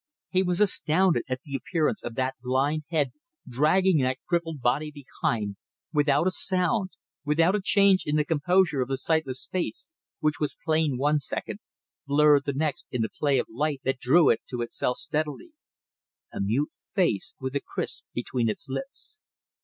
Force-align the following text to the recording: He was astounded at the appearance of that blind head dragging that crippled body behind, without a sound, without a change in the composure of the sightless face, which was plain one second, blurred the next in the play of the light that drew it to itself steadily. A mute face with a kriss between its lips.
He 0.31 0.41
was 0.41 0.59
astounded 0.59 1.25
at 1.29 1.41
the 1.43 1.55
appearance 1.55 2.01
of 2.01 2.15
that 2.15 2.33
blind 2.41 2.85
head 2.89 3.11
dragging 3.47 3.97
that 3.99 4.17
crippled 4.27 4.59
body 4.59 4.91
behind, 4.91 5.57
without 5.93 6.25
a 6.25 6.31
sound, 6.31 6.89
without 7.23 7.53
a 7.53 7.61
change 7.61 8.05
in 8.07 8.15
the 8.15 8.25
composure 8.25 8.81
of 8.81 8.87
the 8.87 8.97
sightless 8.97 9.47
face, 9.51 9.89
which 10.19 10.39
was 10.39 10.57
plain 10.65 10.97
one 10.97 11.19
second, 11.19 11.59
blurred 12.07 12.45
the 12.47 12.53
next 12.53 12.87
in 12.89 13.03
the 13.03 13.09
play 13.09 13.37
of 13.37 13.45
the 13.45 13.53
light 13.53 13.81
that 13.83 13.99
drew 13.99 14.31
it 14.31 14.41
to 14.49 14.63
itself 14.63 14.97
steadily. 14.97 15.51
A 16.33 16.39
mute 16.39 16.71
face 16.95 17.35
with 17.39 17.55
a 17.55 17.61
kriss 17.61 18.01
between 18.15 18.49
its 18.49 18.67
lips. 18.69 19.19